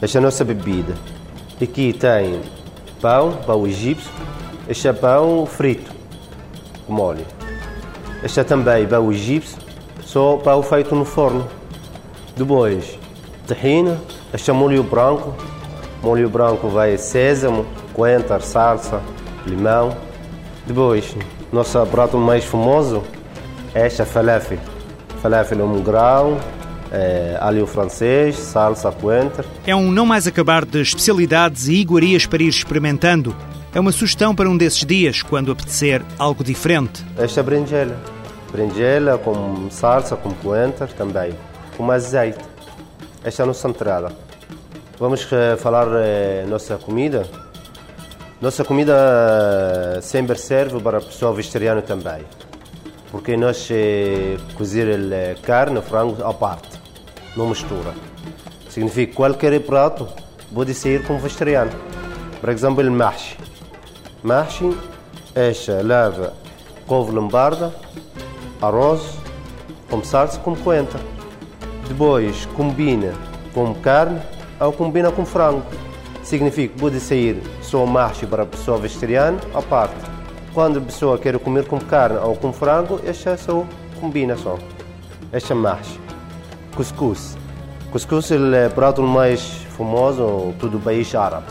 esta 0.00 0.16
é 0.16 0.20
a 0.20 0.22
nossa 0.22 0.42
bebida. 0.42 0.94
Aqui 1.60 1.92
tem 1.92 2.40
pão, 3.00 3.32
pão 3.46 3.66
egípcio, 3.66 4.10
este 4.66 4.88
é 4.88 4.92
pão 4.94 5.44
frito, 5.44 5.90
com 6.86 6.98
óleo. 6.98 7.26
Este 8.22 8.40
é 8.40 8.44
também 8.44 8.86
pão 8.86 9.12
egípcio, 9.12 9.58
só 10.02 10.38
pão 10.38 10.62
feito 10.62 10.94
no 10.94 11.04
forno. 11.04 11.46
Depois, 12.34 12.98
tahina, 13.46 14.00
este 14.32 14.50
é 14.50 14.54
molho 14.54 14.82
branco. 14.82 15.34
Molho 16.02 16.30
branco 16.30 16.68
vai 16.68 16.96
sésamo, 16.96 17.66
coentro, 17.92 18.40
salsa, 18.40 19.02
limão. 19.46 20.05
Depois, 20.66 21.16
nosso 21.52 21.84
prato 21.86 22.18
mais 22.18 22.44
famoso 22.44 23.02
é 23.74 23.86
esta 23.86 24.04
falafel. 24.04 24.58
Falafel 25.22 25.60
é 25.60 25.64
um 25.64 25.80
grão, 25.80 26.38
é, 26.90 27.36
alho 27.40 27.66
francês, 27.66 28.36
salsa, 28.36 28.90
coentro. 28.90 29.44
É 29.66 29.74
um 29.76 29.90
não 29.92 30.04
mais 30.04 30.26
acabar 30.26 30.64
de 30.64 30.80
especialidades 30.80 31.68
e 31.68 31.74
iguarias 31.74 32.26
para 32.26 32.42
ir 32.42 32.48
experimentando. 32.48 33.34
É 33.72 33.78
uma 33.78 33.92
sugestão 33.92 34.34
para 34.34 34.48
um 34.48 34.56
desses 34.56 34.84
dias, 34.84 35.22
quando 35.22 35.52
apetecer 35.52 36.02
algo 36.18 36.42
diferente. 36.42 37.04
Esta 37.16 37.40
é 37.40 37.42
berinjela. 37.42 37.96
Berinjela 38.50 39.18
com 39.18 39.68
salsa, 39.70 40.16
com 40.16 40.32
coentro 40.34 40.88
também, 40.96 41.32
com 41.76 41.90
azeite. 41.90 42.38
Esta 43.22 43.42
é 43.42 43.44
a 43.44 43.46
nossa 43.46 43.68
entrada. 43.68 44.12
Vamos 44.98 45.28
falar 45.58 45.86
eh, 45.96 46.46
nossa 46.48 46.78
comida. 46.78 47.28
Nossa 48.38 48.62
comida 48.66 48.92
eh, 49.96 50.00
sempre 50.02 50.36
serve 50.36 50.78
para 50.78 50.98
a 50.98 51.00
pessoa 51.00 51.32
vegetariana 51.32 51.80
também. 51.80 52.22
Porque 53.10 53.34
nós 53.34 53.66
cozer 54.58 55.38
carne, 55.42 55.80
frango 55.80 56.22
à 56.22 56.34
parte, 56.34 56.78
não 57.34 57.48
mistura. 57.48 57.94
Significa 58.68 59.10
que 59.10 59.16
qualquer 59.16 59.58
prato 59.60 60.06
pode 60.52 60.74
ser 60.74 61.02
com 61.06 61.18
vegetariano. 61.18 61.70
Por 62.38 62.50
exemplo, 62.50 62.90
mahshi. 62.90 63.38
Mahshi, 64.22 64.76
esta 65.34 65.80
leva 65.80 66.34
couve 66.86 67.12
lombarda, 67.12 67.74
arroz, 68.60 69.00
com 69.88 70.04
salsa, 70.04 70.38
com 70.40 70.54
coentro. 70.54 71.00
Depois 71.88 72.44
combina 72.54 73.14
com 73.54 73.74
carne 73.76 74.20
ou 74.60 74.74
combina 74.74 75.10
com 75.10 75.24
frango. 75.24 75.62
Significa 76.22 76.74
que 76.74 76.80
pode 76.80 77.00
sair 77.00 77.40
só 77.66 77.84
macho 77.84 78.26
para 78.26 78.44
a 78.44 78.46
pessoa 78.46 78.78
vegetariana 78.78 79.38
à 79.52 79.60
parte. 79.60 79.96
Quando 80.54 80.78
a 80.78 80.82
pessoa 80.82 81.18
quer 81.18 81.38
comer 81.38 81.66
com 81.66 81.78
carne 81.78 82.18
ou 82.18 82.36
com 82.36 82.52
frango, 82.52 83.00
esta 83.04 83.36
combina 84.00 84.36
só. 84.36 84.56
Esta 85.32 85.52
é 85.52 85.56
macho. 85.56 86.00
Cuscuz. 86.74 87.36
Cuscuz 87.90 88.30
é 88.30 88.68
o 88.68 88.70
prato 88.70 89.02
mais 89.02 89.42
famoso 89.76 90.54
do 90.58 90.78
país 90.78 91.14
árabe. 91.14 91.46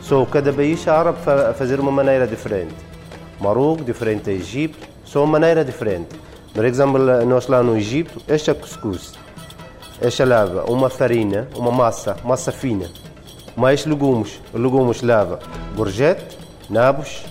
Só 0.00 0.24
cada 0.26 0.52
país 0.52 0.86
árabe 0.86 1.18
fazer 1.56 1.78
uma 1.78 1.92
maneira 1.92 2.26
diferente. 2.26 2.74
Marrocos, 3.40 3.86
diferente 3.86 4.30
Egito, 4.30 4.76
só 5.04 5.20
uma 5.20 5.32
maneira 5.32 5.64
diferente. 5.64 6.08
Por 6.52 6.64
exemplo, 6.64 6.98
nós 7.24 7.46
lá 7.46 7.62
no 7.62 7.76
Egito, 7.76 8.20
este 8.28 8.50
é 8.50 8.54
cuscuz. 8.54 9.14
Esta 10.00 10.24
leva 10.24 10.64
uma 10.70 10.90
farinha, 10.90 11.48
uma 11.54 11.70
massa, 11.70 12.16
massa 12.24 12.50
fina, 12.50 12.90
mais 13.56 13.84
legumes. 13.86 14.40
Legumes 14.52 15.02
leva 15.02 15.38
gorjete, 15.76 16.38
nabos, 16.68 17.24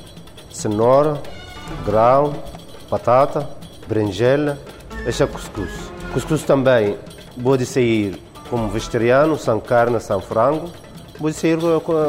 cenoura, 0.51 1.21
grão, 1.85 2.33
batata, 2.89 3.49
berinjela. 3.87 4.57
Este 5.05 5.25
cuscuz. 5.25 5.71
Cuscuz 6.13 6.43
também 6.43 6.97
pode 7.41 7.65
sair 7.65 8.21
como 8.49 8.67
vegetariano, 8.69 9.37
sem 9.37 9.59
carne, 9.59 9.99
sem 9.99 10.21
frango. 10.21 10.69
Pode 11.17 11.35
sair 11.35 11.57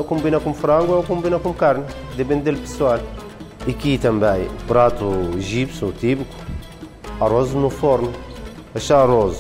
combina 0.09 0.41
com 0.41 0.53
frango 0.53 0.95
ou 0.95 1.03
combina 1.03 1.39
com 1.39 1.53
carne, 1.53 1.85
depende 2.17 2.51
do 2.51 2.59
pessoal. 2.59 2.99
Aqui 3.69 3.97
também, 3.97 4.49
prato 4.67 5.31
egípcio 5.37 5.93
típico, 5.93 6.35
arroz 7.21 7.53
no 7.53 7.71
forno. 7.71 8.13
Este 8.75 8.93
arroz 8.93 9.39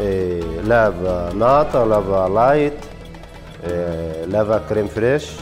é, 0.00 0.40
leva 0.64 1.30
nata, 1.34 1.84
leva 1.84 2.26
leite, 2.28 2.78
é, 3.62 4.24
leva 4.28 4.60
creme 4.60 4.88
fraiche, 4.88 5.36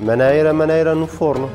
maneira, 0.00 0.52
maneira 0.52 0.94
no 0.94 1.06
forno. 1.06 1.50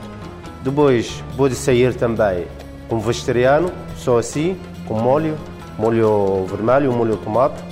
Depois 0.64 1.24
pode 1.38 1.56
sair 1.56 1.94
também 1.96 2.46
com 2.88 3.00
vegetariano, 3.00 3.72
só 3.96 4.18
assim, 4.18 4.58
com 4.88 5.00
molho, 5.00 5.38
molho 5.78 6.46
vermelho, 6.46 6.92
molho 6.92 7.18
tomate, 7.18 7.64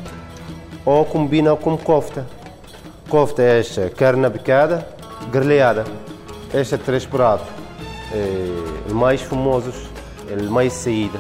ou 0.85 1.03
combina 1.03 1.55
com 1.55 1.77
kofta. 1.77 2.25
Kofta 3.09 3.41
é 3.41 3.59
esta, 3.59 3.89
carne 3.89 4.29
picada, 4.29 4.87
grelhada. 5.31 5.85
Estes 6.53 6.79
três 6.81 7.05
pratos, 7.05 7.47
é, 8.13 8.91
mais 8.93 9.21
famosos, 9.21 9.89
é, 10.29 10.41
mais 10.43 10.71
saída. 10.73 11.19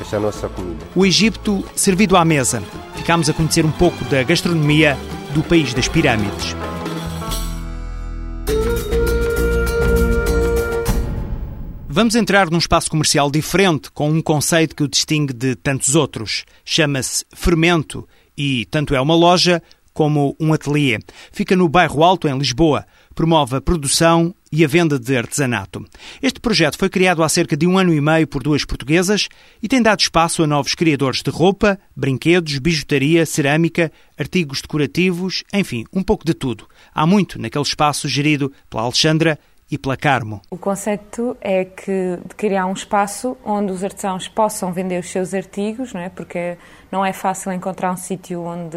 Esta 0.00 0.16
é 0.16 0.18
a 0.18 0.20
nossa 0.22 0.48
comida. 0.48 0.84
O 0.94 1.04
Egito 1.04 1.62
servido 1.76 2.16
à 2.16 2.24
mesa. 2.24 2.62
Ficámos 2.94 3.28
a 3.28 3.32
conhecer 3.32 3.64
um 3.64 3.70
pouco 3.70 4.02
da 4.06 4.22
gastronomia 4.22 4.96
do 5.32 5.42
país 5.42 5.72
das 5.72 5.88
pirâmides. 5.88 6.54
Vamos 11.88 12.14
entrar 12.14 12.50
num 12.50 12.58
espaço 12.58 12.90
comercial 12.90 13.30
diferente, 13.30 13.90
com 13.90 14.08
um 14.10 14.22
conceito 14.22 14.74
que 14.74 14.82
o 14.82 14.88
distingue 14.88 15.32
de 15.32 15.54
tantos 15.54 15.94
outros. 15.94 16.44
Chama-se 16.64 17.24
Fermento 17.34 18.08
e 18.36 18.64
tanto 18.66 18.94
é 18.94 19.00
uma 19.00 19.14
loja 19.14 19.62
como 19.92 20.36
um 20.40 20.52
ateliê. 20.52 20.98
Fica 21.30 21.54
no 21.54 21.68
Bairro 21.68 22.02
Alto, 22.02 22.26
em 22.26 22.38
Lisboa. 22.38 22.86
Promove 23.14 23.56
a 23.56 23.60
produção 23.60 24.34
e 24.52 24.62
a 24.64 24.68
venda 24.68 24.98
de 24.98 25.16
artesanato. 25.16 25.84
Este 26.22 26.38
projeto 26.38 26.76
foi 26.76 26.90
criado 26.90 27.22
há 27.22 27.28
cerca 27.28 27.56
de 27.56 27.66
um 27.66 27.78
ano 27.78 27.94
e 27.94 28.00
meio 28.00 28.28
por 28.28 28.42
duas 28.42 28.64
portuguesas 28.64 29.28
e 29.62 29.66
tem 29.66 29.80
dado 29.80 30.00
espaço 30.00 30.42
a 30.42 30.46
novos 30.46 30.74
criadores 30.74 31.22
de 31.22 31.30
roupa, 31.30 31.78
brinquedos, 31.96 32.58
bijutaria, 32.58 33.24
cerâmica, 33.24 33.90
artigos 34.18 34.60
decorativos, 34.60 35.42
enfim, 35.54 35.84
um 35.92 36.02
pouco 36.02 36.24
de 36.24 36.34
tudo. 36.34 36.68
Há 36.94 37.06
muito 37.06 37.40
naquele 37.40 37.64
espaço 37.64 38.06
gerido 38.06 38.52
pela 38.68 38.82
Alexandra 38.82 39.38
e 39.70 39.78
pela 39.78 39.96
Carmo. 39.96 40.42
O 40.50 40.58
conceito 40.58 41.34
é 41.40 41.64
que 41.64 42.18
de 42.28 42.34
criar 42.36 42.66
um 42.66 42.74
espaço 42.74 43.38
onde 43.42 43.72
os 43.72 43.82
artesãos 43.82 44.28
possam 44.28 44.70
vender 44.70 45.00
os 45.00 45.08
seus 45.08 45.32
artigos, 45.32 45.94
não 45.94 46.00
é? 46.02 46.10
Porque 46.10 46.58
não 46.90 47.02
é 47.02 47.12
fácil 47.14 47.50
encontrar 47.52 47.90
um 47.90 47.96
sítio 47.96 48.42
onde 48.42 48.76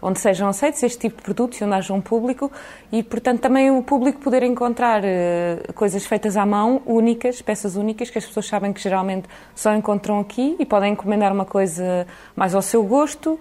onde 0.00 0.20
sejam 0.20 0.48
aceitos 0.48 0.82
este 0.82 0.98
tipo 0.98 1.16
de 1.16 1.22
produtos 1.22 1.60
e 1.60 1.64
onde 1.64 1.74
haja 1.74 1.92
um 1.92 2.00
público 2.00 2.50
e, 2.92 3.02
portanto, 3.02 3.40
também 3.40 3.70
o 3.70 3.82
público 3.82 4.20
poder 4.20 4.42
encontrar 4.42 5.02
uh, 5.02 5.72
coisas 5.74 6.04
feitas 6.04 6.36
à 6.36 6.44
mão, 6.44 6.82
únicas, 6.86 7.42
peças 7.42 7.76
únicas, 7.76 8.10
que 8.10 8.18
as 8.18 8.24
pessoas 8.24 8.46
sabem 8.46 8.72
que 8.72 8.80
geralmente 8.80 9.28
só 9.54 9.74
encontram 9.74 10.20
aqui 10.20 10.56
e 10.58 10.66
podem 10.66 10.92
encomendar 10.92 11.32
uma 11.32 11.44
coisa 11.44 12.06
mais 12.34 12.54
ao 12.54 12.62
seu 12.62 12.82
gosto 12.82 13.38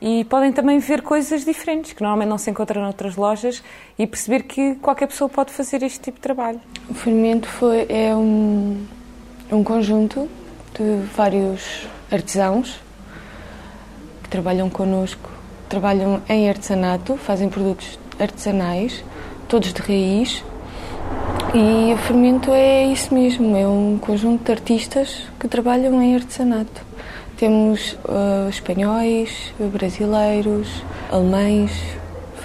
e 0.00 0.24
podem 0.24 0.52
também 0.52 0.78
ver 0.78 1.02
coisas 1.02 1.44
diferentes 1.44 1.92
que 1.92 2.02
normalmente 2.02 2.28
não 2.28 2.38
se 2.38 2.50
encontram 2.50 2.82
noutras 2.82 3.16
lojas 3.16 3.62
e 3.98 4.06
perceber 4.06 4.42
que 4.42 4.74
qualquer 4.76 5.06
pessoa 5.06 5.28
pode 5.28 5.52
fazer 5.52 5.82
este 5.82 6.00
tipo 6.00 6.16
de 6.16 6.22
trabalho. 6.22 6.60
O 6.88 6.94
Fermento 6.94 7.48
foi, 7.48 7.86
é 7.88 8.14
um, 8.14 8.84
um 9.50 9.64
conjunto 9.64 10.28
de 10.74 11.06
vários 11.14 11.86
artesãos 12.10 12.78
que 14.22 14.28
trabalham 14.28 14.68
connosco 14.68 15.35
trabalham 15.68 16.22
em 16.28 16.48
artesanato, 16.48 17.16
fazem 17.16 17.48
produtos 17.48 17.98
artesanais, 18.18 19.04
todos 19.48 19.72
de 19.72 19.80
raiz. 19.80 20.44
E 21.54 21.92
o 21.94 21.96
fermento 21.96 22.50
é 22.52 22.84
isso 22.86 23.14
mesmo, 23.14 23.56
é 23.56 23.66
um 23.66 23.98
conjunto 23.98 24.44
de 24.44 24.52
artistas 24.52 25.22
que 25.38 25.48
trabalham 25.48 26.02
em 26.02 26.14
artesanato. 26.14 26.82
Temos 27.36 27.92
uh, 28.04 28.48
espanhóis, 28.48 29.52
brasileiros, 29.58 30.82
alemães, 31.10 31.70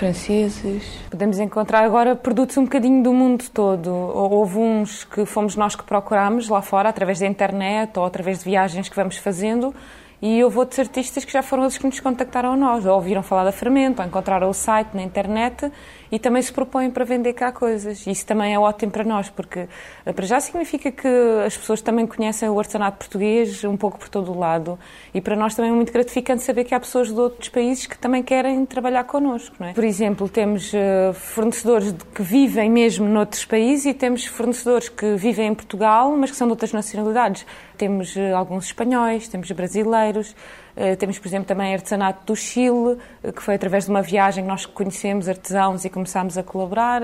franceses. 0.01 0.83
Podemos 1.11 1.37
encontrar 1.37 1.83
agora 1.83 2.15
produtos 2.15 2.57
um 2.57 2.63
bocadinho 2.63 3.03
do 3.03 3.13
mundo 3.13 3.45
todo. 3.53 3.91
Houve 3.91 4.57
uns 4.57 5.03
que 5.03 5.25
fomos 5.25 5.55
nós 5.55 5.75
que 5.75 5.83
procurámos 5.83 6.49
lá 6.49 6.61
fora, 6.61 6.89
através 6.89 7.19
da 7.19 7.27
internet 7.27 7.97
ou 7.99 8.05
através 8.05 8.39
de 8.39 8.45
viagens 8.45 8.89
que 8.89 8.95
vamos 8.95 9.17
fazendo, 9.17 9.73
e 10.21 10.43
houve 10.43 10.57
outros 10.59 10.79
artistas 10.79 11.25
que 11.25 11.31
já 11.31 11.41
foram 11.41 11.63
eles 11.63 11.77
que 11.77 11.85
nos 11.85 11.99
contactaram 11.99 12.53
a 12.53 12.55
nós, 12.55 12.85
ou 12.85 12.93
ouviram 12.93 13.23
falar 13.23 13.43
da 13.43 13.51
Fermento, 13.51 14.01
ou 14.01 14.07
encontraram 14.07 14.49
o 14.49 14.53
site 14.53 14.95
na 14.95 15.01
internet 15.01 15.71
e 16.11 16.19
também 16.19 16.41
se 16.41 16.51
propõem 16.51 16.91
para 16.91 17.05
vender 17.05 17.33
cá 17.33 17.51
coisas. 17.51 18.05
Isso 18.05 18.25
também 18.25 18.53
é 18.53 18.59
ótimo 18.59 18.91
para 18.91 19.03
nós, 19.03 19.29
porque 19.29 19.67
eh, 20.05 20.13
para 20.13 20.25
já 20.25 20.39
significa 20.39 20.91
que 20.91 21.07
as 21.45 21.57
pessoas 21.57 21.81
também 21.81 22.05
conhecem 22.05 22.49
o 22.49 22.59
artesanato 22.59 22.97
português 22.97 23.63
um 23.63 23.77
pouco 23.77 23.97
por 23.97 24.09
todo 24.09 24.31
o 24.31 24.37
lado. 24.37 24.77
E 25.13 25.21
para 25.21 25.35
nós 25.35 25.55
também 25.55 25.71
é 25.71 25.73
muito 25.73 25.91
gratificante 25.91 26.43
saber 26.43 26.65
que 26.65 26.75
há 26.75 26.79
pessoas 26.79 27.07
de 27.07 27.19
outros 27.19 27.49
países 27.49 27.85
que 27.85 27.97
também 27.97 28.21
querem 28.21 28.65
trabalhar 28.65 29.05
connosco. 29.05 29.55
É? 29.63 29.73
Por 29.73 29.83
exemplo, 29.83 30.27
temos 30.27 30.73
uh, 30.73 31.13
fornecedores 31.13 31.95
que 32.13 32.21
vivem 32.21 32.69
mesmo 32.69 33.07
noutros 33.07 33.45
países 33.45 33.85
e 33.85 33.93
temos 33.93 34.25
fornecedores 34.25 34.89
que 34.89 35.15
vivem 35.15 35.47
em 35.47 35.55
Portugal, 35.55 36.15
mas 36.17 36.29
que 36.29 36.37
são 36.37 36.47
de 36.47 36.51
outras 36.51 36.73
nacionalidades. 36.73 37.45
Temos 37.81 38.15
uh, 38.15 38.35
alguns 38.35 38.65
espanhóis, 38.65 39.27
temos 39.27 39.49
brasileiros, 39.49 40.35
eh, 40.75 40.95
temos, 40.95 41.17
por 41.17 41.27
exemplo, 41.27 41.47
também 41.47 41.73
artesanato 41.73 42.27
do 42.27 42.35
Chile, 42.35 42.99
eh, 43.23 43.31
que 43.31 43.41
foi 43.41 43.55
através 43.55 43.85
de 43.85 43.89
uma 43.89 44.03
viagem 44.03 44.43
que 44.43 44.47
nós 44.47 44.67
conhecemos 44.67 45.27
artesãos 45.27 45.83
e 45.83 45.89
começámos 45.89 46.37
a 46.37 46.43
colaborar. 46.43 47.01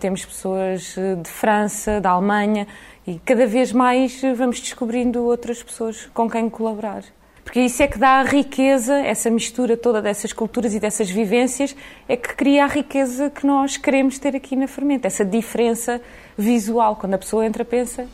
Temos 0.00 0.24
pessoas 0.24 0.96
eh, 0.96 1.16
de 1.16 1.28
França, 1.28 2.00
da 2.00 2.12
Alemanha 2.12 2.66
e 3.06 3.18
cada 3.26 3.46
vez 3.46 3.72
mais 3.72 4.22
vamos 4.34 4.58
descobrindo 4.58 5.22
outras 5.22 5.62
pessoas 5.62 6.08
com 6.14 6.30
quem 6.30 6.48
colaborar. 6.48 7.04
Porque 7.44 7.60
isso 7.60 7.82
é 7.82 7.86
que 7.86 7.98
dá 7.98 8.20
a 8.20 8.22
riqueza, 8.22 8.94
essa 8.94 9.28
mistura 9.28 9.76
toda 9.76 10.00
dessas 10.00 10.32
culturas 10.32 10.72
e 10.72 10.80
dessas 10.80 11.10
vivências, 11.10 11.76
é 12.08 12.16
que 12.16 12.34
cria 12.34 12.64
a 12.64 12.66
riqueza 12.66 13.28
que 13.28 13.46
nós 13.46 13.76
queremos 13.76 14.18
ter 14.18 14.34
aqui 14.34 14.56
na 14.56 14.66
Fermenta, 14.66 15.08
essa 15.08 15.26
diferença 15.26 16.00
visual. 16.38 16.96
Quando 16.96 17.12
a 17.12 17.18
pessoa 17.18 17.44
entra, 17.44 17.66
pensa, 17.66 18.08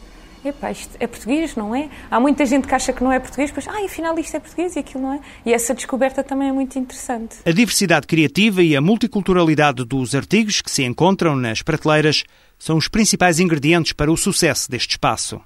epá, 0.44 0.70
isto 0.70 0.90
é 0.98 1.06
português, 1.06 1.54
não 1.56 1.74
é? 1.74 1.88
Há 2.10 2.18
muita 2.18 2.44
gente 2.44 2.66
que 2.66 2.74
acha 2.74 2.92
que 2.92 3.02
não 3.02 3.12
é 3.12 3.18
português, 3.18 3.50
depois, 3.50 3.68
ah, 3.68 3.84
afinal 3.84 4.18
isto 4.18 4.36
é 4.36 4.40
português 4.40 4.76
e 4.76 4.80
aquilo 4.80 5.02
não 5.02 5.14
é. 5.14 5.20
E 5.44 5.52
essa 5.52 5.74
descoberta 5.74 6.22
também 6.22 6.48
é 6.48 6.52
muito 6.52 6.78
interessante. 6.78 7.36
A 7.44 7.50
diversidade 7.52 8.06
criativa 8.06 8.62
e 8.62 8.76
a 8.76 8.80
multiculturalidade 8.80 9.84
dos 9.84 10.14
artigos 10.14 10.60
que 10.60 10.70
se 10.70 10.82
encontram 10.84 11.36
nas 11.36 11.62
prateleiras 11.62 12.24
são 12.58 12.76
os 12.76 12.88
principais 12.88 13.40
ingredientes 13.40 13.92
para 13.92 14.10
o 14.10 14.16
sucesso 14.16 14.70
deste 14.70 14.92
espaço. 14.92 15.40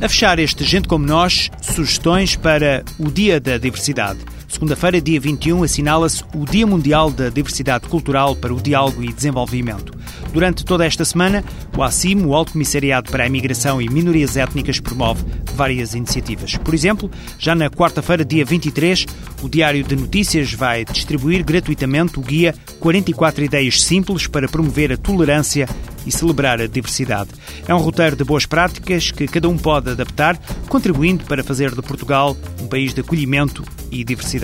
A 0.00 0.08
fechar 0.08 0.38
este 0.38 0.62
Gente 0.62 0.86
Como 0.86 1.04
Nós, 1.04 1.50
sugestões 1.60 2.36
para 2.36 2.84
o 3.00 3.10
Dia 3.10 3.40
da 3.40 3.58
Diversidade. 3.58 4.37
Segunda-feira, 4.48 4.98
dia 4.98 5.20
21, 5.20 5.62
assinala-se 5.62 6.24
o 6.34 6.46
Dia 6.46 6.66
Mundial 6.66 7.10
da 7.10 7.28
Diversidade 7.28 7.86
Cultural 7.86 8.34
para 8.34 8.52
o 8.52 8.60
Diálogo 8.60 9.04
e 9.04 9.12
Desenvolvimento. 9.12 9.92
Durante 10.32 10.64
toda 10.64 10.86
esta 10.86 11.04
semana, 11.04 11.44
o 11.76 11.82
ACIM, 11.82 12.24
o 12.24 12.34
Alto 12.34 12.52
Comissariado 12.52 13.10
para 13.10 13.24
a 13.24 13.26
Imigração 13.26 13.80
e 13.80 13.88
Minorias 13.90 14.38
Étnicas, 14.38 14.80
promove 14.80 15.22
várias 15.54 15.94
iniciativas. 15.94 16.56
Por 16.56 16.72
exemplo, 16.72 17.10
já 17.38 17.54
na 17.54 17.68
quarta-feira, 17.68 18.24
dia 18.24 18.44
23, 18.44 19.06
o 19.42 19.48
Diário 19.48 19.84
de 19.84 19.94
Notícias 19.94 20.52
vai 20.54 20.84
distribuir 20.84 21.44
gratuitamente 21.44 22.18
o 22.18 22.22
guia 22.22 22.54
44 22.80 23.44
Ideias 23.44 23.82
Simples 23.82 24.26
para 24.26 24.48
promover 24.48 24.92
a 24.92 24.96
tolerância 24.96 25.68
e 26.06 26.12
celebrar 26.12 26.60
a 26.60 26.66
diversidade. 26.66 27.30
É 27.66 27.74
um 27.74 27.78
roteiro 27.78 28.16
de 28.16 28.24
boas 28.24 28.46
práticas 28.46 29.10
que 29.10 29.26
cada 29.26 29.48
um 29.48 29.58
pode 29.58 29.90
adaptar, 29.90 30.38
contribuindo 30.68 31.24
para 31.24 31.44
fazer 31.44 31.74
de 31.74 31.82
Portugal 31.82 32.36
um 32.62 32.66
país 32.66 32.94
de 32.94 33.00
acolhimento 33.00 33.62
e 33.90 34.02
diversidade. 34.04 34.37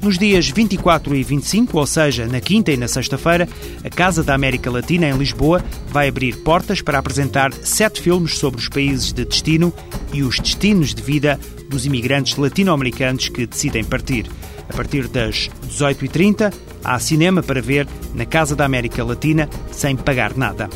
Nos 0.00 0.18
dias 0.18 0.48
24 0.48 1.14
e 1.14 1.22
25, 1.22 1.78
ou 1.78 1.86
seja, 1.86 2.26
na 2.26 2.40
quinta 2.40 2.70
e 2.72 2.76
na 2.76 2.88
sexta-feira, 2.88 3.48
a 3.84 3.90
Casa 3.90 4.22
da 4.22 4.34
América 4.34 4.70
Latina, 4.70 5.08
em 5.08 5.16
Lisboa, 5.16 5.62
vai 5.88 6.08
abrir 6.08 6.36
portas 6.38 6.80
para 6.80 6.98
apresentar 6.98 7.52
sete 7.52 8.00
filmes 8.00 8.38
sobre 8.38 8.60
os 8.60 8.68
países 8.68 9.12
de 9.12 9.24
destino 9.24 9.72
e 10.12 10.22
os 10.22 10.38
destinos 10.38 10.94
de 10.94 11.02
vida 11.02 11.38
dos 11.68 11.86
imigrantes 11.86 12.36
latino-americanos 12.36 13.28
que 13.28 13.46
decidem 13.46 13.84
partir. 13.84 14.26
A 14.68 14.76
partir 14.76 15.08
das 15.08 15.50
18h30, 15.68 16.52
há 16.84 16.98
cinema 16.98 17.42
para 17.42 17.60
ver 17.60 17.86
na 18.14 18.24
Casa 18.24 18.54
da 18.54 18.64
América 18.64 19.04
Latina 19.04 19.48
sem 19.70 19.96
pagar 19.96 20.36
nada. 20.36 20.68